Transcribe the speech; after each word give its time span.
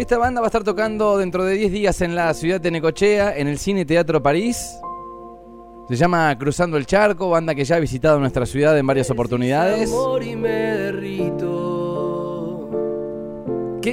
Esta 0.00 0.16
banda 0.16 0.40
va 0.40 0.46
a 0.46 0.48
estar 0.48 0.64
tocando 0.64 1.18
dentro 1.18 1.44
de 1.44 1.52
10 1.52 1.72
días 1.72 2.00
en 2.00 2.14
la 2.14 2.32
ciudad 2.32 2.58
de 2.58 2.70
Necochea, 2.70 3.36
en 3.36 3.48
el 3.48 3.58
Cine 3.58 3.84
Teatro 3.84 4.22
París. 4.22 4.80
Se 5.90 5.94
llama 5.94 6.34
Cruzando 6.38 6.78
el 6.78 6.86
Charco, 6.86 7.28
banda 7.28 7.54
que 7.54 7.66
ya 7.66 7.76
ha 7.76 7.80
visitado 7.80 8.18
nuestra 8.18 8.46
ciudad 8.46 8.78
en 8.78 8.86
varias 8.86 9.10
oportunidades. 9.10 9.90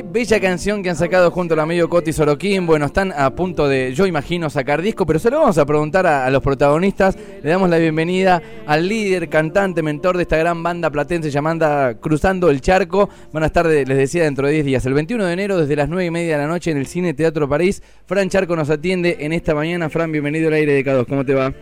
Bella 0.03 0.39
canción 0.39 0.83
que 0.83 0.89
han 0.89 0.95
sacado 0.95 1.31
junto 1.31 1.53
al 1.53 1.59
amigo 1.61 1.89
Coti 1.89 2.13
Soroquín. 2.13 2.65
Bueno, 2.65 2.85
están 2.85 3.11
a 3.11 3.29
punto 3.35 3.67
de, 3.67 3.93
yo 3.93 4.05
imagino, 4.05 4.49
sacar 4.49 4.81
disco, 4.81 5.05
pero 5.05 5.17
se 5.17 5.29
lo 5.29 5.39
vamos 5.39 5.57
a 5.57 5.65
preguntar 5.65 6.05
a, 6.05 6.25
a, 6.25 6.29
los 6.29 6.41
protagonistas. 6.43 7.17
Le 7.41 7.49
damos 7.49 7.69
la 7.69 7.77
bienvenida 7.77 8.41
al 8.65 8.87
líder, 8.87 9.29
cantante, 9.29 9.81
mentor 9.81 10.17
de 10.17 10.23
esta 10.23 10.37
gran 10.37 10.61
banda 10.61 10.89
platense 10.89 11.31
llamada 11.31 11.95
Cruzando 11.95 12.49
el 12.49 12.61
Charco. 12.61 13.09
Van 13.31 13.43
a 13.43 13.47
estar, 13.47 13.65
les 13.65 13.87
decía, 13.87 14.23
dentro 14.23 14.47
de 14.47 14.53
10 14.53 14.65
días. 14.65 14.85
El 14.85 14.93
21 14.93 15.25
de 15.25 15.33
enero, 15.33 15.57
desde 15.57 15.75
las 15.75 15.89
9 15.89 16.05
y 16.05 16.11
media 16.11 16.37
de 16.37 16.43
la 16.43 16.47
noche, 16.47 16.71
en 16.71 16.77
el 16.77 16.87
Cine 16.87 17.13
Teatro 17.13 17.47
París. 17.47 17.81
Fran 18.05 18.29
Charco 18.29 18.55
nos 18.55 18.69
atiende 18.69 19.17
en 19.21 19.33
esta 19.33 19.55
mañana. 19.55 19.89
Fran, 19.89 20.11
bienvenido 20.11 20.47
al 20.49 20.53
aire 20.53 20.73
de 20.73 20.85
K2. 20.85 21.05
¿Cómo 21.07 21.25
te 21.25 21.33
va? 21.33 21.53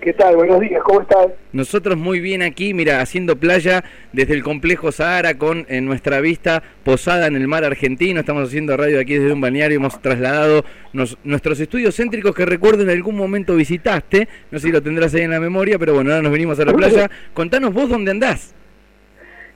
¿Qué 0.00 0.12
tal? 0.12 0.36
Buenos 0.36 0.60
días, 0.60 0.80
¿cómo 0.84 1.00
estás? 1.00 1.26
Nosotros 1.52 1.96
muy 1.96 2.20
bien 2.20 2.42
aquí, 2.42 2.72
mira, 2.72 3.00
haciendo 3.00 3.36
playa 3.36 3.82
desde 4.12 4.34
el 4.34 4.44
complejo 4.44 4.92
Sahara 4.92 5.34
con 5.38 5.66
en 5.68 5.86
nuestra 5.86 6.20
vista 6.20 6.62
posada 6.84 7.26
en 7.26 7.34
el 7.34 7.48
mar 7.48 7.64
argentino. 7.64 8.20
Estamos 8.20 8.48
haciendo 8.48 8.76
radio 8.76 9.00
aquí 9.00 9.18
desde 9.18 9.32
un 9.32 9.40
balneario, 9.40 9.76
hemos 9.76 10.00
trasladado 10.00 10.64
nos, 10.92 11.18
nuestros 11.24 11.58
estudios 11.58 11.96
céntricos 11.96 12.32
que 12.34 12.46
recuerdo 12.46 12.84
en 12.84 12.90
algún 12.90 13.16
momento 13.16 13.56
visitaste. 13.56 14.28
No 14.52 14.60
sé 14.60 14.68
si 14.68 14.72
lo 14.72 14.80
tendrás 14.82 15.14
ahí 15.14 15.22
en 15.22 15.32
la 15.32 15.40
memoria, 15.40 15.78
pero 15.80 15.94
bueno, 15.94 16.10
ahora 16.10 16.22
nos 16.22 16.32
venimos 16.32 16.60
a 16.60 16.64
la 16.64 16.72
playa. 16.72 17.10
Contanos 17.34 17.74
vos 17.74 17.88
dónde 17.88 18.12
andás. 18.12 18.54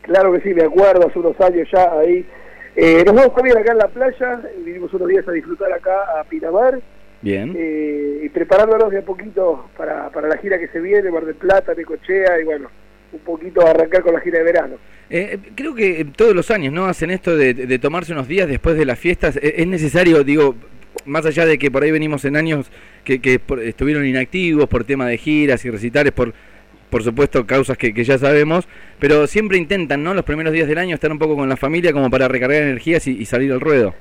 Claro 0.03 0.33
que 0.33 0.41
sí, 0.41 0.53
me 0.55 0.65
acuerdo, 0.65 1.07
hace 1.07 1.19
unos 1.21 1.41
años 1.41 1.69
ya 1.73 1.89
ahí. 2.01 2.27
Eh, 2.75 3.05
nos 3.07 3.15
vamos 3.15 3.35
también 3.35 3.57
acá 3.59 3.73
en 3.73 3.79
la 3.79 3.89
playa, 3.89 4.41
vinimos 4.65 4.93
unos 4.93 5.07
días 5.07 5.29
a 5.29 5.33
disfrutar 5.33 5.73
acá 5.73 6.19
a 6.19 6.25
Pinamar. 6.25 6.81
Bien. 7.23 7.55
Eh, 7.57 8.23
y 8.25 8.29
preparándonos 8.29 8.91
de 8.91 8.99
a 8.99 9.03
poquito 9.03 9.69
para, 9.77 10.11
para 10.11 10.29
la 10.29 10.37
gira 10.39 10.59
que 10.59 10.69
se 10.69 10.81
viene, 10.81 11.11
Mar 11.11 11.25
del 11.25 11.37
Plata, 11.37 11.73
Necochea, 11.75 12.41
y 12.41 12.45
bueno, 12.45 12.69
un 13.13 13.21
poquito 13.21 13.67
arrancar 13.67 14.03
con 14.03 14.15
la 14.15 14.21
gira 14.21 14.39
de 14.39 14.45
verano. 14.45 14.77
Eh, 15.09 15.39
creo 15.55 15.75
que 15.75 16.07
todos 16.17 16.35
los 16.35 16.51
años, 16.51 16.73
¿no? 16.73 16.87
Hacen 16.87 17.11
esto 17.11 17.37
de, 17.37 17.55
de 17.55 17.79
tomarse 17.79 18.13
unos 18.13 18.27
días 18.27 18.49
después 18.49 18.77
de 18.77 18.85
las 18.85 18.99
fiestas. 18.99 19.37
Es, 19.37 19.55
es, 19.57 19.67
necesario, 19.67 20.25
digo, 20.25 20.57
más 21.05 21.25
allá 21.25 21.47
de 21.47 21.59
que 21.59 21.71
por 21.71 21.85
ahí 21.85 21.91
venimos 21.91 22.25
en 22.25 22.37
años 22.37 22.71
que, 23.05 23.21
que 23.21 23.39
por, 23.39 23.61
estuvieron 23.61 24.05
inactivos 24.05 24.69
por 24.69 24.85
tema 24.85 25.07
de 25.07 25.19
giras 25.19 25.65
y 25.65 25.71
recitales, 25.71 26.13
por 26.13 26.35
por 26.91 27.03
supuesto 27.03 27.47
causas 27.47 27.79
que, 27.79 27.95
que, 27.95 28.05
ya 28.05 28.19
sabemos, 28.19 28.69
pero 28.99 29.27
siempre 29.27 29.57
intentan, 29.57 30.03
¿no? 30.03 30.13
Los 30.13 30.27
primeros 30.27 30.53
días 30.53 30.69
del 30.69 30.77
año 30.77 30.95
estar 30.95 31.11
un 31.11 31.19
poco 31.19 31.37
con 31.37 31.49
la 31.49 31.57
familia 31.57 31.91
como 31.91 32.11
para 32.11 32.29
recargar 32.29 32.63
energías 32.63 33.07
y, 33.07 33.13
y 33.13 33.25
salir 33.25 33.51
al 33.51 33.63
ruedo. 33.63 33.95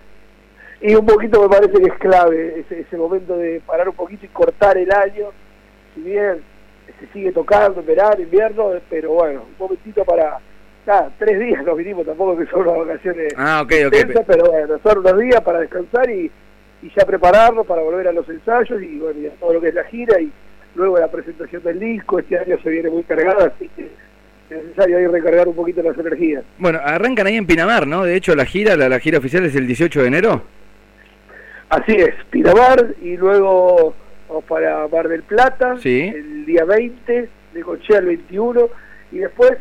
Y 0.82 0.96
un 0.96 1.06
poquito 1.06 1.42
me 1.44 1.50
parece 1.50 1.80
que 1.80 1.90
es 1.90 1.98
clave 2.00 2.60
ese, 2.62 2.80
ese, 2.82 2.98
momento 2.98 3.38
de 3.38 3.62
parar 3.66 3.88
un 3.88 3.96
poquito 3.96 4.26
y 4.26 4.30
cortar 4.30 4.78
el 4.78 4.92
año, 4.92 5.28
si 5.94 6.02
bien 6.02 6.42
se 7.00 7.08
sigue 7.14 7.32
tocando 7.32 7.84
verano, 7.84 8.20
invierno, 8.20 8.72
pero 8.90 9.12
bueno, 9.12 9.42
un 9.44 9.56
momentito 9.60 10.04
para, 10.04 10.40
nada, 10.88 11.12
tres 11.20 11.40
días 11.40 11.64
nos 11.64 11.78
vinimos, 11.78 12.06
tampoco 12.06 12.36
que 12.36 12.48
son 12.48 12.68
unas 12.68 12.88
vacaciones 12.88 13.34
ah, 13.38 13.62
okay, 13.64 13.86
okay. 13.86 14.02
Intensas, 14.02 14.26
pero 14.28 14.52
bueno, 14.52 14.80
son 14.82 14.98
unos 14.98 15.20
días 15.20 15.42
para 15.42 15.60
descansar 15.60 16.10
y, 16.10 16.32
y 16.82 16.92
ya 16.98 17.06
prepararnos 17.06 17.68
para 17.68 17.84
volver 17.84 18.08
a 18.08 18.12
los 18.12 18.28
ensayos 18.28 18.82
y 18.82 18.98
bueno, 18.98 19.20
y 19.20 19.28
a 19.28 19.32
todo 19.32 19.54
lo 19.54 19.62
que 19.62 19.70
es 19.70 19.76
la 19.76 19.84
gira 19.84 20.20
y 20.20 20.32
luego 20.74 20.98
la 20.98 21.10
presentación 21.10 21.62
del 21.62 21.80
disco, 21.80 22.18
este 22.18 22.40
año 22.40 22.58
se 22.64 22.70
viene 22.72 22.90
muy 22.90 23.04
cargado, 23.04 23.46
así 23.46 23.70
que 23.76 23.84
es 24.50 24.64
necesario 24.64 24.98
ahí 24.98 25.06
recargar 25.06 25.48
un 25.48 25.56
poquito 25.56 25.84
las 25.84 25.98
energías. 25.98 26.44
Bueno, 26.58 26.80
arrancan 26.84 27.28
ahí 27.28 27.36
en 27.38 27.46
Pinamar, 27.46 27.86
¿no? 27.86 28.04
De 28.04 28.16
hecho, 28.16 28.36
la 28.36 28.46
gira, 28.46 28.76
la, 28.76 28.90
la 28.90 29.00
gira 29.00 29.20
oficial 29.20 29.46
es 29.46 29.56
el 29.56 29.68
18 29.68 30.02
de 30.02 30.08
enero. 30.08 30.42
Así 31.72 31.94
es, 31.94 32.14
Pinamar 32.30 32.96
y 33.02 33.16
luego 33.16 33.96
vamos 34.28 34.44
para 34.44 34.90
Mar 34.90 35.08
del 35.08 35.24
Plata 35.24 35.78
sí. 35.78 36.02
el 36.14 36.46
día 36.46 36.66
20, 36.66 37.30
de 37.54 37.62
Cochea 37.62 38.00
el 38.00 38.08
21 38.08 38.68
y 39.14 39.20
después 39.20 39.54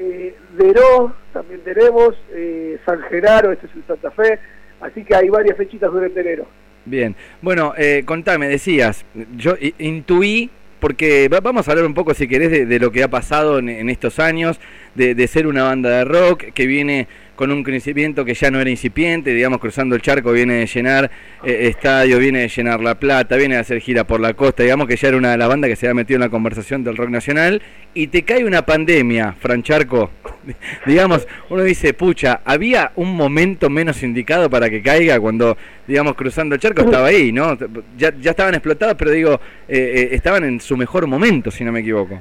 eh, 0.00 0.34
Veró 0.58 1.14
también 1.32 1.60
tenemos, 1.60 2.16
eh, 2.32 2.80
San 2.84 3.00
Genaro, 3.02 3.52
este 3.52 3.66
es 3.68 3.74
en 3.76 3.86
Santa 3.86 4.10
Fe, 4.10 4.40
así 4.80 5.04
que 5.04 5.14
hay 5.14 5.28
varias 5.28 5.56
fechitas 5.56 5.92
durante 5.92 6.20
enero. 6.22 6.48
Bien, 6.86 7.14
bueno, 7.40 7.72
eh, 7.76 8.02
contame, 8.04 8.48
decías, 8.48 9.06
yo 9.36 9.54
intuí, 9.78 10.50
porque 10.80 11.28
vamos 11.40 11.68
a 11.68 11.70
hablar 11.70 11.86
un 11.86 11.94
poco, 11.94 12.14
si 12.14 12.26
querés, 12.26 12.50
de, 12.50 12.66
de 12.66 12.78
lo 12.80 12.90
que 12.90 13.04
ha 13.04 13.08
pasado 13.08 13.60
en, 13.60 13.68
en 13.68 13.90
estos 13.90 14.18
años, 14.18 14.60
de, 14.96 15.14
de 15.14 15.26
ser 15.28 15.46
una 15.46 15.62
banda 15.62 15.98
de 15.98 16.04
rock 16.04 16.46
que 16.52 16.66
viene 16.66 17.06
con 17.36 17.50
un 17.50 17.62
crecimiento 17.62 18.24
que 18.24 18.34
ya 18.34 18.50
no 18.50 18.60
era 18.60 18.70
incipiente, 18.70 19.32
digamos, 19.32 19.58
cruzando 19.58 19.94
el 19.94 20.02
charco 20.02 20.32
viene 20.32 20.54
de 20.54 20.66
llenar 20.66 21.10
eh, 21.42 21.68
estadio, 21.68 22.18
viene 22.18 22.40
de 22.40 22.48
llenar 22.48 22.80
La 22.80 22.94
Plata, 22.94 23.36
viene 23.36 23.54
de 23.54 23.60
hacer 23.60 23.80
gira 23.80 24.04
por 24.04 24.20
la 24.20 24.34
costa, 24.34 24.62
digamos 24.62 24.86
que 24.86 24.96
ya 24.96 25.08
era 25.08 25.16
una 25.16 25.32
de 25.32 25.38
las 25.38 25.48
bandas 25.48 25.68
que 25.68 25.76
se 25.76 25.86
había 25.86 25.94
metido 25.94 26.16
en 26.16 26.22
la 26.22 26.28
conversación 26.28 26.84
del 26.84 26.96
rock 26.96 27.10
nacional, 27.10 27.60
y 27.92 28.08
te 28.08 28.22
cae 28.22 28.44
una 28.44 28.64
pandemia, 28.64 29.32
Francharco, 29.32 30.10
digamos, 30.86 31.26
uno 31.50 31.62
dice, 31.62 31.94
pucha, 31.94 32.40
había 32.44 32.92
un 32.96 33.16
momento 33.16 33.70
menos 33.70 34.02
indicado 34.02 34.48
para 34.48 34.70
que 34.70 34.82
caiga 34.82 35.18
cuando, 35.20 35.56
digamos, 35.86 36.14
cruzando 36.14 36.54
el 36.54 36.60
charco 36.60 36.82
estaba 36.82 37.06
ahí, 37.06 37.32
¿no? 37.32 37.56
Ya, 37.96 38.12
ya 38.20 38.30
estaban 38.30 38.54
explotados, 38.54 38.94
pero 38.96 39.10
digo, 39.10 39.40
eh, 39.68 39.92
eh, 39.94 40.08
estaban 40.12 40.44
en 40.44 40.60
su 40.60 40.76
mejor 40.76 41.06
momento, 41.06 41.50
si 41.50 41.64
no 41.64 41.72
me 41.72 41.80
equivoco. 41.80 42.20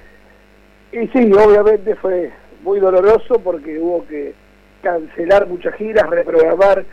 Y 0.91 1.07
sí, 1.07 1.31
obviamente 1.33 1.95
fue 1.95 2.31
muy 2.63 2.79
doloroso 2.79 3.39
porque 3.43 3.79
hubo 3.79 4.05
que 4.07 4.33
cancelar 4.83 5.47
muchas 5.47 5.73
giras, 5.75 6.07
reprogramar 6.09 6.85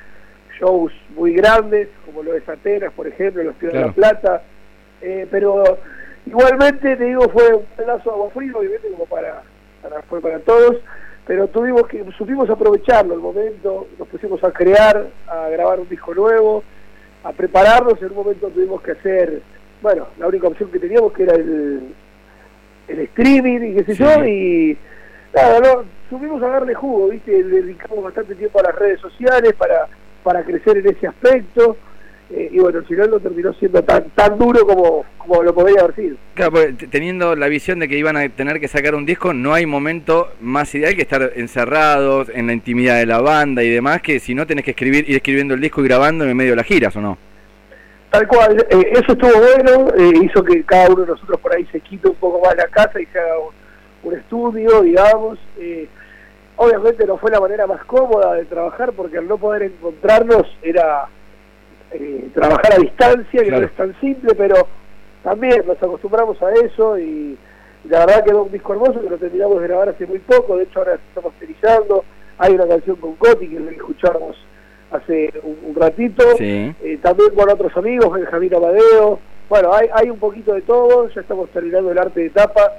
shows 0.58 0.92
muy 1.14 1.34
grandes, 1.34 1.88
como 2.06 2.22
lo 2.22 2.32
de 2.32 2.42
Atenas, 2.46 2.92
por 2.94 3.06
ejemplo, 3.06 3.42
los 3.42 3.56
Tíos 3.56 3.72
claro. 3.72 3.88
de 3.88 3.90
la 3.90 3.94
Plata, 3.94 4.42
eh, 5.02 5.26
pero 5.30 5.78
igualmente, 6.26 6.96
te 6.96 7.04
digo, 7.04 7.28
fue 7.28 7.54
un 7.54 7.64
pedazo 7.76 8.10
de 8.10 8.16
agua 8.16 8.30
fría, 8.30 8.52
obviamente, 8.56 8.88
como 8.90 9.06
para, 9.06 9.42
para, 9.82 10.02
fue 10.02 10.20
para 10.20 10.38
todos, 10.38 10.76
pero 11.26 11.48
tuvimos 11.48 11.86
que, 11.86 12.04
supimos 12.16 12.48
aprovecharlo 12.48 13.14
el 13.14 13.20
momento, 13.20 13.88
nos 13.98 14.08
pusimos 14.08 14.42
a 14.44 14.50
crear, 14.52 15.06
a 15.26 15.48
grabar 15.48 15.80
un 15.80 15.88
disco 15.88 16.14
nuevo, 16.14 16.62
a 17.24 17.32
prepararnos, 17.32 18.00
en 18.00 18.10
un 18.10 18.16
momento 18.16 18.48
tuvimos 18.48 18.80
que 18.82 18.92
hacer, 18.92 19.42
bueno, 19.82 20.06
la 20.18 20.28
única 20.28 20.48
opción 20.48 20.70
que 20.70 20.78
teníamos 20.78 21.12
que 21.12 21.24
era 21.24 21.34
el, 21.34 21.94
el 22.88 22.98
streaming 23.00 23.60
y 23.60 23.74
qué 23.74 23.84
sé 23.84 23.94
sí. 23.94 24.02
yo, 24.02 24.24
y 24.24 24.78
nada, 25.34 25.60
no, 25.60 25.84
supimos 26.08 26.42
a 26.42 26.48
darle 26.48 26.74
jugo, 26.74 27.08
¿viste? 27.08 27.42
dedicamos 27.42 28.04
bastante 28.04 28.34
tiempo 28.34 28.60
a 28.60 28.64
las 28.64 28.74
redes 28.74 29.00
sociales 29.00 29.54
para, 29.54 29.88
para 30.22 30.42
crecer 30.42 30.78
en 30.78 30.88
ese 30.88 31.06
aspecto. 31.06 31.76
Eh, 32.32 32.48
y 32.52 32.60
bueno, 32.60 32.78
al 32.78 32.86
final 32.86 33.10
no 33.10 33.18
terminó 33.18 33.52
siendo 33.54 33.82
tan 33.82 34.08
tan 34.10 34.38
duro 34.38 34.64
como, 34.64 35.04
como 35.18 35.42
lo 35.42 35.52
podría 35.52 35.80
haber 35.80 35.96
sido. 35.96 36.16
Claro, 36.34 36.58
teniendo 36.88 37.34
la 37.34 37.48
visión 37.48 37.80
de 37.80 37.88
que 37.88 37.98
iban 37.98 38.16
a 38.16 38.28
tener 38.28 38.60
que 38.60 38.68
sacar 38.68 38.94
un 38.94 39.04
disco, 39.04 39.34
no 39.34 39.52
hay 39.52 39.66
momento 39.66 40.28
más 40.40 40.72
ideal 40.76 40.94
que 40.94 41.02
estar 41.02 41.32
encerrados 41.34 42.28
en 42.32 42.46
la 42.46 42.52
intimidad 42.52 42.98
de 42.98 43.06
la 43.06 43.20
banda 43.20 43.64
y 43.64 43.70
demás, 43.70 44.00
que 44.00 44.20
si 44.20 44.36
no 44.36 44.46
tenés 44.46 44.64
que 44.64 44.70
escribir 44.70 45.10
ir 45.10 45.16
escribiendo 45.16 45.54
el 45.54 45.60
disco 45.60 45.80
y 45.80 45.88
grabando 45.88 46.24
en 46.24 46.36
medio 46.36 46.52
de 46.52 46.56
las 46.56 46.66
giras, 46.66 46.94
¿o 46.94 47.00
no? 47.00 47.18
Tal 48.10 48.26
cual, 48.28 48.64
eh, 48.70 48.92
eso 48.92 49.12
estuvo 49.12 49.32
bueno, 49.32 49.92
eh, 49.96 50.12
hizo 50.22 50.44
que 50.44 50.62
cada 50.64 50.88
uno 50.88 51.02
de 51.02 51.08
nosotros 51.08 51.40
por 51.40 51.54
ahí 51.54 51.66
se 51.72 51.80
quite 51.80 52.08
un 52.08 52.16
poco 52.16 52.40
más 52.44 52.56
la 52.56 52.66
casa 52.68 53.00
y 53.00 53.06
se 53.06 53.18
haga 53.18 53.38
un, 53.38 53.54
un 54.02 54.14
estudio, 54.14 54.82
digamos. 54.82 55.38
Eh, 55.58 55.88
obviamente 56.56 57.06
no 57.06 57.16
fue 57.16 57.30
la 57.30 57.40
manera 57.40 57.66
más 57.66 57.84
cómoda 57.84 58.34
de 58.34 58.44
trabajar 58.44 58.92
porque 58.92 59.18
al 59.18 59.26
no 59.26 59.38
poder 59.38 59.62
encontrarnos 59.62 60.46
era 60.62 61.08
eh, 61.92 62.28
trabajar 62.34 62.74
a 62.74 62.78
distancia, 62.78 63.42
que 63.42 63.48
claro. 63.48 63.62
no 63.62 63.66
es 63.66 63.76
tan 63.76 64.00
simple, 64.00 64.34
pero 64.34 64.66
también 65.22 65.64
nos 65.66 65.82
acostumbramos 65.82 66.40
a 66.42 66.50
eso 66.52 66.98
y, 66.98 67.38
y 67.84 67.88
la 67.88 68.00
verdad 68.00 68.24
quedó 68.24 68.42
un 68.44 68.52
disco 68.52 68.72
hermoso 68.72 69.00
que 69.00 69.10
lo 69.10 69.18
terminamos 69.18 69.60
de 69.60 69.68
grabar 69.68 69.88
hace 69.88 70.06
muy 70.06 70.18
poco, 70.18 70.56
de 70.56 70.64
hecho 70.64 70.80
ahora 70.80 70.94
estamos 70.94 71.32
masterizando, 71.32 72.04
hay 72.38 72.54
una 72.54 72.66
canción 72.66 72.96
con 72.96 73.14
Coti 73.16 73.48
que 73.48 73.74
escuchamos 73.74 74.36
hace 74.90 75.32
un, 75.42 75.58
un 75.70 75.74
ratito, 75.74 76.24
sí. 76.36 76.74
eh, 76.82 76.98
también 77.02 77.34
con 77.34 77.48
otros 77.48 77.76
amigos, 77.76 78.12
Benjamín 78.12 78.54
Amadeo, 78.54 79.18
bueno, 79.48 79.72
hay, 79.72 79.88
hay 79.92 80.10
un 80.10 80.18
poquito 80.18 80.54
de 80.54 80.62
todo, 80.62 81.08
ya 81.08 81.20
estamos 81.22 81.48
terminando 81.50 81.90
el 81.90 81.98
arte 81.98 82.20
de 82.20 82.30
tapa, 82.30 82.72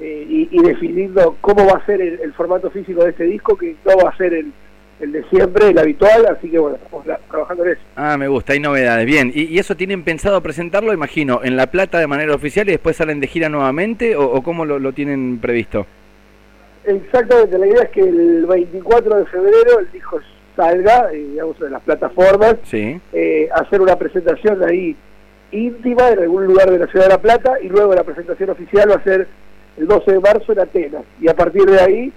eh, 0.00 0.26
y, 0.28 0.48
y, 0.50 0.62
definiendo 0.62 1.36
cómo 1.40 1.66
va 1.66 1.78
a 1.78 1.86
ser 1.86 2.00
el, 2.00 2.20
el, 2.20 2.32
formato 2.32 2.70
físico 2.70 3.04
de 3.04 3.10
este 3.10 3.24
disco, 3.24 3.56
que 3.56 3.76
no 3.84 3.96
va 4.04 4.10
a 4.10 4.16
ser 4.16 4.34
el, 4.34 4.52
el 5.00 5.12
de 5.12 5.24
siempre, 5.24 5.68
el 5.68 5.78
habitual, 5.78 6.26
así 6.26 6.50
que 6.50 6.58
bueno, 6.58 6.76
estamos 6.76 7.06
la, 7.06 7.18
trabajando 7.30 7.64
en 7.64 7.72
eso. 7.72 7.80
Ah, 7.96 8.16
me 8.16 8.28
gusta, 8.28 8.54
hay 8.54 8.60
novedades, 8.60 9.06
bien. 9.06 9.30
¿Y, 9.34 9.44
¿Y, 9.44 9.58
eso 9.58 9.76
tienen 9.76 10.02
pensado 10.02 10.40
presentarlo, 10.40 10.92
imagino, 10.92 11.40
en 11.44 11.56
La 11.56 11.68
Plata 11.68 11.98
de 11.98 12.06
manera 12.06 12.34
oficial 12.34 12.68
y 12.68 12.72
después 12.72 12.96
salen 12.96 13.20
de 13.20 13.28
gira 13.28 13.48
nuevamente 13.48 14.16
o, 14.16 14.24
o 14.24 14.42
cómo 14.42 14.64
lo, 14.64 14.78
lo, 14.78 14.92
tienen 14.92 15.38
previsto? 15.38 15.86
Exactamente, 16.84 17.56
la 17.56 17.66
idea 17.66 17.82
es 17.82 17.90
que 17.90 18.00
el 18.00 18.46
24 18.46 19.16
de 19.16 19.26
febrero 19.26 19.78
el 19.78 19.90
disco 19.92 20.20
salga, 20.56 21.12
eh, 21.12 21.24
digamos, 21.30 21.60
en 21.60 21.72
las 21.72 21.82
plataformas, 21.82 22.56
sí. 22.64 23.00
eh, 23.12 23.48
hacer 23.54 23.80
una 23.80 23.96
presentación 23.96 24.62
ahí 24.64 24.96
íntima 25.50 26.10
en 26.10 26.18
algún 26.20 26.46
lugar 26.46 26.70
de 26.70 26.78
la 26.78 26.86
ciudad 26.88 27.06
de 27.06 27.12
La 27.12 27.20
Plata 27.20 27.54
y 27.62 27.68
luego 27.68 27.94
la 27.94 28.04
presentación 28.04 28.50
oficial 28.50 28.90
va 28.90 28.96
a 28.96 29.04
ser 29.04 29.28
el 29.76 29.86
12 29.86 30.12
de 30.12 30.20
marzo 30.20 30.52
en 30.52 30.60
Atenas. 30.60 31.04
Y 31.20 31.28
a 31.28 31.34
partir 31.34 31.64
de 31.64 31.80
ahí, 31.80 32.12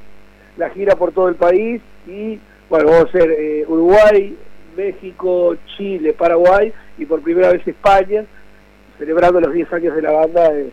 la 0.58 0.70
gira 0.72 0.96
por 0.96 1.12
todo 1.12 1.30
el 1.30 1.36
país 1.36 1.82
y, 2.08 2.40
bueno, 2.70 2.90
vamos 2.92 3.06
a 3.06 3.10
hacer 3.10 3.32
eh, 3.32 3.66
Uruguay, 3.68 4.36
México, 4.76 5.56
Chile, 5.76 6.14
Paraguay 6.14 6.72
y 6.98 7.06
por 7.06 7.22
primera 7.22 7.52
vez 7.52 7.68
España, 7.68 8.26
celebrando 8.98 9.40
los 9.42 9.54
10 9.54 9.74
años 9.74 9.96
de 9.96 10.02
la 10.02 10.12
banda. 10.12 10.52
Eh, 10.54 10.70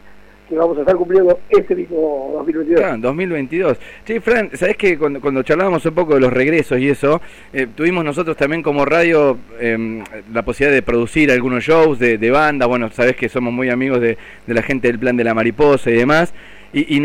que 0.49 0.57
vamos 0.57 0.77
a 0.77 0.81
estar 0.81 0.95
cumpliendo 0.97 1.39
este 1.49 1.75
mismo 1.75 2.33
2022. 2.35 2.81
Claro, 2.81 2.99
2022. 2.99 3.79
Sí, 4.05 4.21
Fran, 4.21 4.51
sabes 4.55 4.77
que 4.77 4.99
cuando, 4.99 5.21
cuando 5.21 5.43
charlábamos 5.43 5.85
un 5.87 5.95
poco 5.95 6.15
de 6.15 6.21
los 6.21 6.33
regresos 6.33 6.79
y 6.79 6.91
eso, 6.91 7.21
eh, 7.53 7.67
tuvimos 7.75 8.05
nosotros 8.05 8.37
también 8.37 8.63
como 8.63 8.85
radio 8.85 9.39
em, 9.59 10.05
la 10.33 10.43
posibilidad 10.43 10.75
de 10.75 10.83
producir 10.83 11.31
algunos 11.31 11.65
shows 11.65 11.99
de, 11.99 12.31
banda, 12.31 12.67
bueno, 12.67 12.91
sabes 12.91 13.17
que 13.17 13.29
somos 13.29 13.53
muy 13.53 13.71
amigos 13.71 14.01
de 14.01 14.17
la 14.47 14.63
gente 14.63 14.89
del 14.89 14.99
plan 14.99 15.17
de 15.17 15.25
la 15.25 15.35
mariposa 15.35 15.91
y 15.91 15.95
demás, 15.95 16.35
y, 16.75 16.97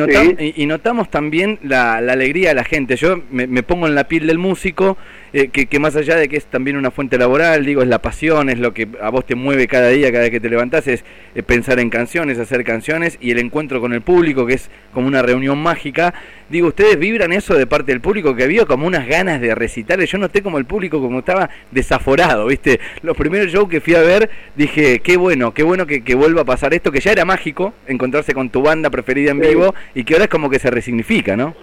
y, 0.55 0.65
notamos 0.65 1.11
también 1.11 1.59
la, 1.61 1.97
alegría 1.97 2.49
de 2.49 2.55
la 2.55 2.63
gente. 2.63 2.95
Yo 2.95 3.21
me, 3.29 3.61
pongo 3.61 3.85
en 3.85 3.93
la 3.93 4.05
piel 4.05 4.25
del 4.25 4.39
músico, 4.39 4.97
eh, 5.31 5.49
que, 5.49 5.79
más 5.79 5.95
allá 5.95 6.15
de 6.15 6.27
que 6.27 6.37
es 6.37 6.45
también 6.45 6.75
una 6.75 6.89
fuente 6.89 7.19
laboral, 7.19 7.63
digo, 7.63 7.83
es 7.83 7.87
la 7.87 8.01
pasión, 8.01 8.49
es 8.49 8.57
lo 8.57 8.73
que 8.73 8.87
a 8.99 9.11
vos 9.11 9.27
te 9.27 9.35
mueve 9.35 9.67
cada 9.67 9.89
día, 9.89 10.11
cada 10.11 10.23
vez 10.23 10.31
que 10.31 10.39
te 10.39 10.49
levantás, 10.49 10.87
es 10.87 11.03
pensar 11.45 11.79
en 11.79 11.91
canciones, 11.91 12.39
hacer 12.39 12.63
canciones 12.63 13.19
y 13.21 13.29
el 13.29 13.37
encuentro 13.37 13.79
con 13.79 13.93
el 13.93 14.01
público, 14.01 14.47
que 14.47 14.55
es 14.55 14.71
como 14.91 15.07
una 15.07 15.21
reunión 15.21 15.61
mágica. 15.61 16.15
Digo, 16.49 16.69
¿ustedes 16.69 16.97
vibran 16.97 17.31
eso 17.31 17.53
de 17.53 17.67
parte 17.67 17.91
del 17.91 18.01
público? 18.01 18.35
Que 18.35 18.45
había 18.45 18.65
como 18.65 18.87
unas 18.87 19.07
ganas 19.07 19.39
de 19.39 19.53
recitar. 19.53 19.99
Yo 19.99 20.17
noté 20.17 20.41
como 20.41 20.57
el 20.57 20.65
público 20.65 20.99
como 20.99 21.19
estaba 21.19 21.47
desaforado, 21.69 22.47
¿viste? 22.47 22.79
Los 23.03 23.15
primeros 23.15 23.51
shows 23.51 23.69
que 23.69 23.81
fui 23.81 23.93
a 23.93 24.01
ver, 24.01 24.31
dije, 24.55 24.99
qué 25.01 25.15
bueno, 25.15 25.53
qué 25.53 25.61
bueno 25.61 25.85
que, 25.85 26.03
que 26.03 26.15
vuelva 26.15 26.41
a 26.41 26.45
pasar 26.45 26.73
esto, 26.73 26.91
que 26.91 27.01
ya 27.01 27.11
era 27.11 27.23
mágico, 27.23 27.75
encontrarse 27.85 28.33
con 28.33 28.49
tu 28.49 28.63
banda 28.63 28.89
preferida 28.89 29.29
en 29.29 29.39
vivo 29.39 29.58
y 29.93 30.03
que 30.03 30.13
ahora 30.13 30.25
es 30.25 30.29
como 30.29 30.49
que 30.49 30.59
se 30.59 30.69
resignifica, 30.69 31.35
¿no? 31.35 31.55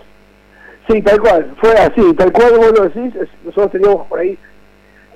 Sí, 0.89 1.03
tal 1.03 1.21
cual, 1.21 1.55
fue 1.61 1.73
así, 1.73 2.15
tal 2.15 2.33
cual 2.33 2.53
vos 2.57 2.73
lo 2.79 2.85
decís, 2.89 3.13
nosotros 3.45 3.73
teníamos 3.73 4.07
por 4.07 4.21
ahí, 4.21 4.39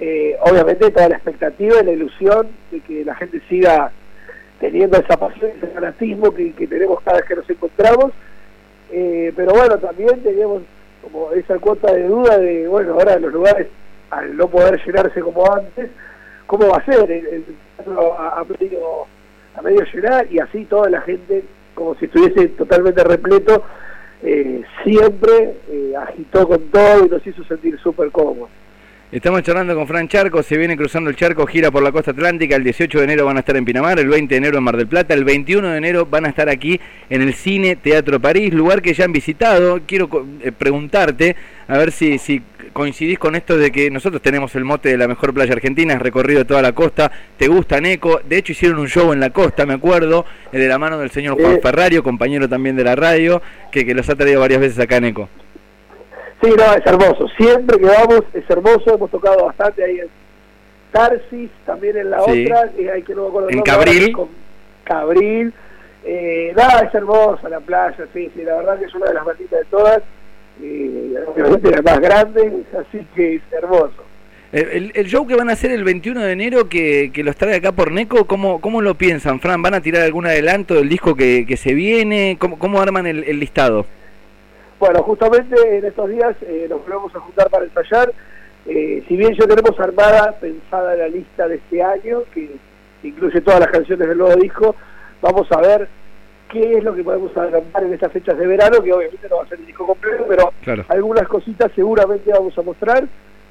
eh, 0.01 0.37
obviamente, 0.43 0.91
toda 0.91 1.09
la 1.09 1.17
expectativa 1.17 1.81
y 1.81 1.85
la 1.85 1.93
ilusión 1.93 2.49
de 2.73 2.81
que 2.81 3.05
la 3.05 3.15
gente 3.15 3.41
siga 3.49 3.93
teniendo 4.59 4.99
esa 4.99 5.17
pasión, 5.17 5.53
ese 5.57 5.69
fanatismo 5.69 6.35
que, 6.35 6.53
tenemos 6.69 7.01
cada 7.03 7.19
vez 7.19 7.27
que 7.27 7.37
nos 7.37 7.49
encontramos, 7.49 8.13
eh, 8.91 9.33
pero 9.37 9.53
bueno, 9.53 9.79
también 9.79 10.21
teníamos 10.23 10.63
como 11.03 11.33
esa 11.33 11.59
cuota 11.59 11.93
de 11.93 12.03
duda 12.05 12.39
de, 12.39 12.67
bueno, 12.67 12.95
ahora 12.95 13.19
los 13.19 13.33
lugares, 13.33 13.69
al 14.11 14.37
no 14.37 14.49
poder 14.49 14.85
llenarse 14.85 15.21
como 15.21 15.53
antes, 15.55 15.89
¿cómo 16.47 16.69
va 16.69 16.79
a 16.79 16.85
ser? 16.85 17.11
El, 17.11 17.45
a, 17.79 18.45
medio, 18.59 19.07
a 19.55 19.63
medio 19.63 19.85
llenar 19.93 20.27
y 20.31 20.41
así 20.41 20.65
toda 20.65 20.91
la 20.91 21.01
gente 21.03 21.45
como 21.81 21.95
si 21.95 22.05
estuviese 22.05 22.49
totalmente 22.49 23.03
repleto, 23.03 23.65
eh, 24.23 24.63
siempre 24.85 25.57
eh, 25.71 25.95
agitó 25.97 26.47
con 26.47 26.71
todo 26.71 27.07
y 27.07 27.09
nos 27.09 27.27
hizo 27.27 27.43
sentir 27.45 27.79
súper 27.79 28.11
cómodos. 28.11 28.51
Estamos 29.13 29.43
charlando 29.43 29.75
con 29.75 29.89
Fran 29.89 30.07
Charco, 30.07 30.41
se 30.41 30.57
viene 30.57 30.77
cruzando 30.77 31.11
el 31.11 31.17
charco, 31.17 31.45
gira 31.45 31.73
por 31.73 31.83
la 31.83 31.91
costa 31.91 32.13
atlántica, 32.13 32.55
el 32.55 32.63
18 32.63 32.97
de 32.97 33.03
enero 33.03 33.27
van 33.27 33.39
a 33.39 33.41
estar 33.41 33.57
en 33.57 33.65
Pinamar, 33.65 33.99
el 33.99 34.07
20 34.07 34.33
de 34.33 34.39
enero 34.39 34.59
en 34.59 34.63
Mar 34.63 34.77
del 34.77 34.87
Plata, 34.87 35.15
el 35.15 35.25
21 35.25 35.69
de 35.69 35.79
enero 35.79 36.07
van 36.07 36.27
a 36.27 36.29
estar 36.29 36.49
aquí 36.49 36.81
en 37.09 37.21
el 37.21 37.35
Cine 37.35 37.75
Teatro 37.75 38.21
París, 38.21 38.55
lugar 38.55 38.81
que 38.81 38.95
ya 38.95 39.05
han 39.07 39.13
visitado. 39.13 39.81
Quiero 39.85 40.09
eh, 40.45 40.53
preguntarte, 40.53 41.35
a 41.67 41.77
ver 41.77 41.91
si, 41.91 42.19
si 42.19 42.41
coincidís 42.73 43.19
con 43.19 43.35
esto 43.35 43.59
de 43.59 43.73
que 43.73 43.91
nosotros 43.91 44.23
tenemos 44.23 44.55
el 44.55 44.65
mote 44.65 44.91
de 44.91 44.97
la 44.97 45.09
mejor 45.09 45.35
playa 45.35 45.55
argentina, 45.55 45.95
has 45.95 46.03
recorrido 46.03 46.45
toda 46.45 46.63
la 46.63 46.71
costa, 46.71 47.11
te 47.37 47.49
gusta 47.49 47.81
Neco, 47.81 48.21
de 48.29 48.39
hecho 48.39 48.53
hicieron 48.53 48.79
un 48.79 48.87
show 48.87 49.13
en 49.13 49.19
la 49.19 49.31
costa, 49.31 49.67
me 49.67 49.75
acuerdo, 49.75 50.25
eh, 50.53 50.59
de 50.59 50.69
la 50.69 50.79
mano 50.79 51.01
del 51.01 51.11
señor 51.11 51.35
Juan 51.35 51.59
Ferrario, 51.61 52.05
compañero 52.05 52.49
también 52.49 52.77
de 52.77 52.85
la 52.85 52.95
radio, 52.95 53.43
que, 53.73 53.85
que 53.85 53.93
los 53.93 54.09
ha 54.09 54.15
traído 54.15 54.39
varias 54.39 54.61
veces 54.61 54.79
acá 54.79 55.01
Neco. 55.01 55.29
Sí, 56.43 56.49
no, 56.57 56.75
es 56.75 56.87
hermoso. 56.87 57.29
Siempre 57.37 57.79
que 57.79 57.87
vamos 57.87 58.23
es 58.33 58.49
hermoso. 58.49 58.95
Hemos 58.95 59.11
tocado 59.11 59.45
bastante 59.45 59.85
ahí 59.85 60.01
en 60.01 60.09
Tarsis, 60.93 61.51
también 61.67 61.97
en 61.99 62.11
la 62.11 62.23
otra. 62.23 62.71
Y 62.79 62.89
hay 62.89 63.03
que 63.03 63.15
no 63.15 63.29
me 63.29 63.53
en 63.53 63.63
Cabril. 63.63 64.13
Con 64.13 64.29
Cabril. 64.85 65.53
Eh, 66.05 66.53
nada, 66.57 66.87
es 66.87 66.95
hermosa 66.95 67.49
la 67.49 67.61
playa, 67.61 68.07
sí, 68.15 68.31
sí. 68.35 68.43
La 68.43 68.57
verdad 68.57 68.79
que 68.79 68.87
es 68.87 68.95
una 68.95 69.07
de 69.07 69.15
las 69.15 69.25
banditas 69.25 69.61
de 69.61 69.67
todas. 69.67 70.03
Y 70.63 71.15
obviamente 71.27 71.71
la 71.71 71.83
más 71.83 72.01
grande, 72.01 72.65
así 72.79 73.07
que 73.15 73.37
es 73.37 73.43
hermoso. 73.53 74.05
El, 74.53 74.91
el, 74.95 75.07
show 75.07 75.27
que 75.29 75.37
van 75.37 75.49
a 75.49 75.53
hacer 75.53 75.71
el 75.71 75.85
21 75.85 76.23
de 76.23 76.33
enero, 76.33 76.69
que, 76.69 77.13
que 77.15 77.23
los 77.23 77.37
trae 77.37 77.55
acá 77.55 77.71
por 77.71 77.93
Neco, 77.93 78.27
¿cómo, 78.27 78.61
¿cómo 78.61 78.83
lo 78.83 78.97
piensan, 78.97 79.39
Fran? 79.39 79.63
¿Van 79.63 79.75
a 79.75 79.81
tirar 79.81 80.03
algún 80.03 80.27
adelanto 80.27 80.75
del 80.75 80.89
disco 80.89 81.15
que, 81.15 81.47
que 81.47 81.57
se 81.57 81.73
viene? 81.73 82.37
¿Cómo, 82.39 82.59
cómo 82.59 82.81
arman 82.81 83.07
el, 83.07 83.23
el 83.25 83.39
listado? 83.39 83.87
Bueno, 84.81 85.03
justamente 85.03 85.77
en 85.77 85.85
estos 85.85 86.09
días 86.09 86.35
eh, 86.41 86.67
nos 86.69 86.81
volvemos 86.83 87.15
a 87.15 87.21
juntar 87.21 87.51
para 87.51 87.67
ensayar. 87.67 88.15
Eh, 88.65 89.05
si 89.07 89.15
bien 89.15 89.35
ya 89.39 89.47
tenemos 89.47 89.79
armada, 89.79 90.33
pensada 90.41 90.97
la 90.97 91.07
lista 91.07 91.47
de 91.47 91.57
este 91.57 91.83
año, 91.83 92.23
que 92.33 92.57
incluye 93.03 93.43
todas 93.43 93.61
las 93.61 93.69
canciones 93.69 94.09
del 94.09 94.17
nuevo 94.17 94.41
disco, 94.41 94.75
vamos 95.21 95.47
a 95.53 95.61
ver 95.61 95.87
qué 96.49 96.79
es 96.79 96.83
lo 96.83 96.95
que 96.95 97.05
podemos 97.05 97.37
adelantar 97.37 97.85
en 97.85 97.93
estas 97.93 98.11
fechas 98.11 98.39
de 98.39 98.47
verano, 98.47 98.83
que 98.83 98.91
obviamente 98.91 99.29
no 99.29 99.37
va 99.37 99.43
a 99.43 99.49
ser 99.49 99.59
el 99.61 99.67
disco 99.67 99.87
completo, 99.87 100.25
pero 100.27 100.51
algunas 100.89 101.29
cositas 101.29 101.71
seguramente 101.77 102.33
vamos 102.33 102.57
a 102.57 102.63
mostrar. 102.63 103.07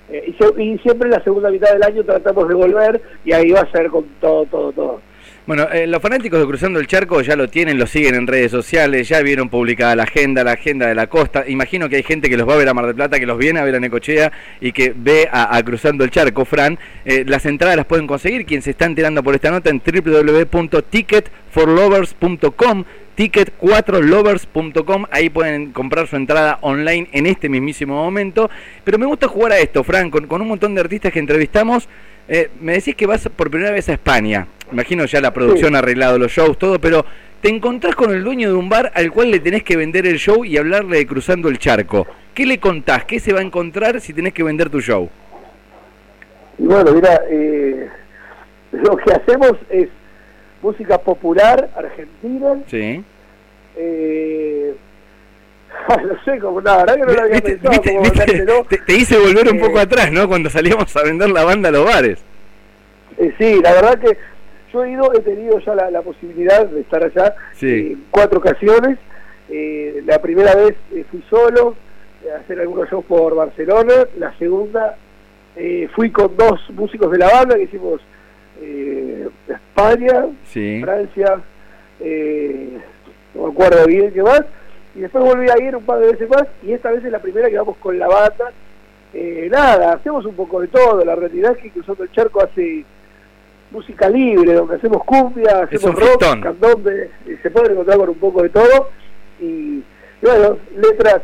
Eh, 0.09 0.33
y, 0.35 0.61
y 0.63 0.77
siempre 0.79 1.09
en 1.09 1.13
la 1.13 1.23
segunda 1.23 1.51
mitad 1.51 1.71
del 1.71 1.83
año 1.83 2.03
tratamos 2.03 2.47
de 2.47 2.55
volver 2.55 3.01
y 3.23 3.33
ahí 3.33 3.51
va 3.51 3.61
a 3.61 3.71
ser 3.71 3.89
con 3.89 4.03
todo, 4.19 4.45
todo, 4.45 4.71
todo. 4.71 5.01
Bueno, 5.49 5.65
eh, 5.73 5.87
los 5.87 5.99
fanáticos 5.99 6.39
de 6.39 6.45
Cruzando 6.45 6.79
el 6.79 6.85
Charco 6.85 7.21
ya 7.21 7.35
lo 7.35 7.47
tienen, 7.47 7.79
lo 7.79 7.87
siguen 7.87 8.13
en 8.13 8.27
redes 8.27 8.51
sociales, 8.51 9.09
ya 9.09 9.19
vieron 9.23 9.49
publicada 9.49 9.95
la 9.95 10.03
agenda, 10.03 10.43
la 10.43 10.51
agenda 10.51 10.85
de 10.85 10.93
la 10.93 11.07
costa. 11.07 11.43
Imagino 11.47 11.89
que 11.89 11.95
hay 11.95 12.03
gente 12.03 12.29
que 12.29 12.37
los 12.37 12.47
va 12.47 12.53
a 12.53 12.57
ver 12.57 12.69
a 12.69 12.75
Mar 12.75 12.85
del 12.85 12.93
Plata, 12.93 13.19
que 13.19 13.25
los 13.25 13.39
viene 13.39 13.59
a 13.59 13.63
ver 13.63 13.73
a 13.73 13.79
Necochea 13.79 14.31
y 14.61 14.73
que 14.73 14.93
ve 14.95 15.27
a, 15.31 15.59
Cruzando 15.63 16.03
el 16.03 16.11
Charco, 16.11 16.45
Fran. 16.45 16.77
Eh, 17.03 17.23
las 17.25 17.47
entradas 17.47 17.77
las 17.77 17.87
pueden 17.87 18.05
conseguir, 18.05 18.45
quien 18.45 18.61
se 18.61 18.69
está 18.69 18.85
enterando 18.85 19.23
por 19.23 19.33
esta 19.33 19.49
nota, 19.49 19.71
en 19.71 19.81
www.ticketforlovers.com 19.83 22.83
ticket4lovers.com, 23.17 25.05
ahí 25.09 25.31
pueden 25.31 25.71
comprar 25.71 26.07
su 26.07 26.15
entrada 26.15 26.59
online 26.61 27.07
en 27.11 27.25
este 27.25 27.49
mismísimo 27.49 27.95
momento. 27.95 28.51
Pero 28.83 28.99
me 28.99 29.07
gusta 29.07 29.27
jugar 29.27 29.53
a 29.53 29.57
esto, 29.57 29.83
Fran, 29.83 30.11
con, 30.11 30.31
un 30.31 30.47
montón 30.47 30.75
de 30.75 30.81
artistas 30.81 31.11
que 31.11 31.17
entrevistamos. 31.17 31.89
Eh, 32.27 32.51
me 32.61 32.73
decís 32.73 32.93
que 32.93 33.07
vas 33.07 33.27
por 33.35 33.49
primera 33.49 33.71
vez 33.71 33.89
a 33.89 33.93
España 33.93 34.47
imagino 34.71 35.05
ya 35.05 35.21
la 35.21 35.33
producción 35.33 35.75
ha 35.75 35.79
arreglado 35.79 36.17
los 36.17 36.31
shows, 36.31 36.57
todo, 36.57 36.79
pero 36.79 37.05
te 37.41 37.49
encontrás 37.49 37.95
con 37.95 38.11
el 38.11 38.23
dueño 38.23 38.49
de 38.49 38.55
un 38.55 38.69
bar 38.69 38.91
al 38.95 39.11
cual 39.11 39.31
le 39.31 39.39
tenés 39.39 39.63
que 39.63 39.77
vender 39.77 40.05
el 40.05 40.17
show 40.17 40.43
y 40.43 40.57
hablarle 40.57 40.97
de 40.97 41.07
cruzando 41.07 41.49
el 41.49 41.57
charco. 41.57 42.07
¿Qué 42.33 42.45
le 42.45 42.59
contás? 42.59 43.05
¿Qué 43.05 43.19
se 43.19 43.33
va 43.33 43.39
a 43.39 43.43
encontrar 43.43 44.01
si 44.01 44.13
tenés 44.13 44.33
que 44.33 44.43
vender 44.43 44.69
tu 44.69 44.81
show? 44.81 45.09
Y 46.57 46.63
bueno, 46.63 46.91
mira, 46.93 47.21
eh, 47.29 47.87
lo 48.71 48.97
que 48.97 49.13
hacemos 49.13 49.53
es 49.69 49.89
música 50.61 50.97
popular 50.97 51.69
argentina. 51.75 52.55
Sí. 52.67 53.03
Eh, 53.77 54.75
no 55.89 56.23
sé, 56.25 56.39
como 56.39 56.61
nada, 56.61 56.85
verdad 56.85 56.95
que 56.95 57.05
no 57.05 57.13
lo 57.13 57.21
había 57.21 57.41
pensado. 57.41 58.65
te, 58.85 58.93
hice 58.93 59.17
volver 59.17 59.51
un 59.51 59.59
poco 59.59 59.79
eh, 59.79 59.83
atrás, 59.83 60.11
¿no? 60.11 60.27
Cuando 60.27 60.49
salíamos 60.49 60.95
a 60.95 61.03
vender 61.03 61.29
la 61.29 61.43
banda 61.43 61.69
a 61.69 61.71
los 61.71 61.85
bares. 61.85 62.19
Eh, 63.17 63.33
sí, 63.37 63.59
la 63.61 63.73
verdad 63.73 63.99
que 63.99 64.17
yo 64.71 64.83
he 64.83 64.91
ido, 64.91 65.13
he 65.13 65.19
tenido 65.21 65.59
ya 65.59 65.75
la, 65.75 66.01
posibilidad 66.01 66.65
de 66.65 66.81
estar 66.81 67.03
allá 67.03 67.35
en 67.61 68.05
cuatro 68.11 68.39
ocasiones. 68.39 68.97
Eh, 69.49 70.03
la 70.05 70.21
primera 70.21 70.53
vez 70.55 70.75
eh, 70.93 71.03
fui 71.09 71.23
solo 71.29 71.75
a 72.31 72.39
hacer 72.39 72.59
algunos 72.59 72.89
shows 72.89 73.05
por 73.05 73.35
Barcelona. 73.35 73.93
La 74.17 74.37
segunda 74.37 74.97
fui 75.93 76.09
con 76.09 76.37
dos 76.37 76.61
músicos 76.69 77.11
de 77.11 77.17
la 77.17 77.29
banda 77.29 77.55
que 77.55 77.63
hicimos 77.63 77.99
España, 79.47 80.27
Francia, 80.81 81.41
no 83.35 83.43
me 83.43 83.51
acuerdo 83.51 83.85
bien 83.85 84.11
qué 84.13 84.23
más. 84.23 84.43
Y 84.95 85.01
después 85.01 85.23
volví 85.23 85.47
a 85.49 85.61
ir 85.61 85.75
un 85.75 85.83
par 85.83 85.99
de 85.99 86.11
veces 86.11 86.29
más 86.29 86.45
y 86.63 86.71
esta 86.71 86.91
vez 86.91 87.03
es 87.03 87.11
la 87.11 87.19
primera 87.19 87.49
que 87.49 87.57
vamos 87.57 87.77
con 87.77 87.99
la 87.99 88.07
banda. 88.07 88.51
nada, 89.49 89.93
hacemos 89.93 90.25
un 90.25 90.35
poco 90.35 90.61
de 90.61 90.67
todo. 90.67 91.03
La 91.03 91.15
realidad 91.15 91.51
es 91.57 91.63
que 91.63 91.71
Cruzando 91.71 92.03
el 92.03 92.11
Charco 92.11 92.41
hace 92.41 92.85
música 93.71 94.09
libre, 94.09 94.53
donde 94.53 94.75
hacemos 94.75 95.03
cumbia, 95.03 95.63
hacemos 95.63 95.95
rock, 95.95 96.41
candombe, 96.41 97.11
y 97.25 97.35
se 97.37 97.51
puede 97.51 97.71
encontrar 97.71 97.97
con 97.97 98.09
un 98.09 98.19
poco 98.19 98.43
de 98.43 98.49
todo. 98.49 98.89
Y, 99.39 99.83
bueno, 100.21 100.57
letras 100.75 101.21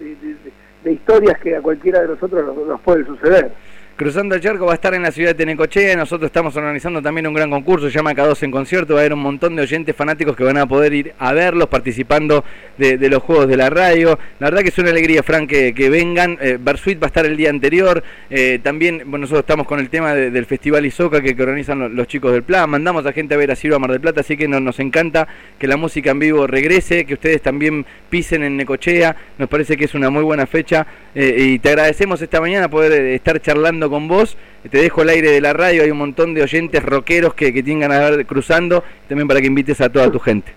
de, 0.00 0.92
historias 0.92 1.38
que 1.38 1.56
a 1.56 1.62
cualquiera 1.62 2.00
de 2.00 2.08
nosotros 2.08 2.44
nos, 2.44 2.66
nos 2.66 2.80
pueden 2.80 3.06
suceder. 3.06 3.52
Cruzando 3.94 4.34
el 4.34 4.40
Charco 4.40 4.64
va 4.64 4.72
a 4.72 4.74
estar 4.74 4.94
en 4.94 5.02
la 5.02 5.12
ciudad 5.12 5.30
de 5.30 5.34
Tenecochea. 5.34 5.94
Nosotros 5.96 6.28
estamos 6.28 6.56
organizando 6.56 7.02
también 7.02 7.26
un 7.26 7.34
gran 7.34 7.50
concurso, 7.50 7.90
se 7.90 7.94
llama 7.94 8.14
K2 8.14 8.42
en 8.42 8.50
concierto. 8.50 8.94
Va 8.94 9.00
a 9.00 9.02
haber 9.02 9.12
un 9.12 9.20
montón 9.20 9.54
de 9.54 9.62
oyentes 9.62 9.94
fanáticos 9.94 10.34
que 10.34 10.44
van 10.44 10.56
a 10.56 10.66
poder 10.66 10.94
ir 10.94 11.14
a 11.18 11.34
verlos 11.34 11.68
participando 11.68 12.42
de, 12.78 12.96
los 13.10 13.22
juegos 13.22 13.48
de 13.48 13.56
la 13.58 13.68
radio. 13.68 14.18
La 14.38 14.46
verdad 14.48 14.62
que 14.62 14.70
es 14.70 14.78
una 14.78 14.90
alegría, 14.90 15.22
Frank, 15.22 15.48
que, 15.48 15.90
vengan. 15.90 16.38
Eh, 16.40 16.58
Bersuit 16.58 17.00
va 17.02 17.06
a 17.06 17.08
estar 17.08 17.26
el 17.26 17.36
día 17.36 17.50
anterior. 17.50 18.02
Eh, 18.30 18.60
también 18.62 19.02
bueno, 19.04 19.18
nosotros 19.18 19.40
estamos 19.40 19.66
con 19.66 19.78
el 19.78 19.90
tema 19.90 20.14
del 20.14 20.46
Festival 20.46 20.86
Isoca 20.86 21.20
que, 21.20 21.30
organizan 21.40 21.94
los, 21.94 22.06
chicos 22.06 22.32
del 22.32 22.44
Plan. 22.44 22.70
Mandamos 22.70 23.04
a 23.04 23.12
gente 23.12 23.34
a 23.34 23.36
ver 23.36 23.50
a 23.50 23.56
Ciro 23.56 23.76
a 23.76 23.78
Mar 23.78 23.90
del 23.90 24.00
Plata, 24.00 24.22
así 24.22 24.38
que 24.38 24.48
nos 24.48 24.80
encanta 24.80 25.28
que 25.58 25.66
la 25.66 25.76
música 25.76 26.12
en 26.12 26.18
vivo 26.18 26.46
regrese, 26.46 27.04
que 27.04 27.14
ustedes 27.14 27.42
también 27.42 27.84
pisen 28.08 28.42
en 28.42 28.56
Necochea. 28.56 29.14
Nos 29.36 29.50
parece 29.50 29.76
que 29.76 29.84
es 29.84 29.94
una 29.94 30.08
muy 30.08 30.22
buena 30.22 30.46
fecha 30.46 30.86
eh, 31.14 31.36
y 31.38 31.58
te 31.58 31.68
agradecemos 31.68 32.22
esta 32.22 32.40
mañana 32.40 32.70
poder 32.70 32.92
estar 32.92 33.40
charlando 33.40 33.81
con 33.88 34.08
vos. 34.08 34.36
Te 34.70 34.78
dejo 34.78 35.02
el 35.02 35.08
aire 35.08 35.30
de 35.30 35.40
la 35.40 35.52
radio, 35.52 35.82
hay 35.82 35.90
un 35.90 35.98
montón 35.98 36.34
de 36.34 36.42
oyentes 36.42 36.82
rockeros 36.82 37.34
que, 37.34 37.52
que 37.52 37.62
tienen 37.62 37.80
ganas 37.80 38.10
de 38.10 38.16
ver 38.16 38.26
cruzando, 38.26 38.84
también 39.08 39.28
para 39.28 39.40
que 39.40 39.46
invites 39.46 39.80
a 39.80 39.90
toda 39.90 40.10
tu 40.10 40.18
gente. 40.18 40.52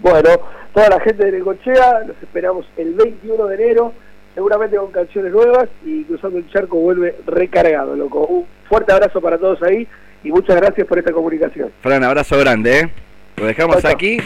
Bueno, 0.00 0.28
toda 0.72 0.88
la 0.90 1.00
gente 1.00 1.24
de 1.24 1.32
Necochea, 1.32 2.00
los 2.06 2.16
esperamos 2.22 2.66
el 2.76 2.94
21 2.94 3.46
de 3.46 3.54
enero, 3.54 3.92
seguramente 4.34 4.76
con 4.76 4.92
canciones 4.92 5.32
nuevas 5.32 5.68
y 5.84 6.04
Cruzando 6.04 6.38
el 6.38 6.50
Charco 6.50 6.76
vuelve 6.76 7.16
recargado, 7.26 7.96
loco. 7.96 8.26
Un 8.26 8.46
fuerte 8.68 8.92
abrazo 8.92 9.20
para 9.20 9.38
todos 9.38 9.62
ahí 9.62 9.86
y 10.22 10.30
muchas 10.30 10.56
gracias 10.56 10.86
por 10.86 10.98
esta 10.98 11.12
comunicación. 11.12 11.70
Fran, 11.80 12.04
abrazo 12.04 12.38
grande, 12.38 12.80
¿eh? 12.80 12.90
Lo 13.36 13.46
dejamos 13.46 13.84
aquí 13.84 14.18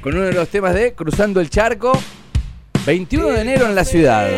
con 0.00 0.14
uno 0.14 0.24
de 0.24 0.32
los 0.32 0.48
temas 0.48 0.74
de 0.74 0.92
Cruzando 0.92 1.40
el 1.40 1.50
Charco, 1.50 1.92
21 2.86 3.28
de 3.28 3.40
enero 3.40 3.66
en 3.66 3.74
la 3.74 3.84
ciudad. 3.84 4.28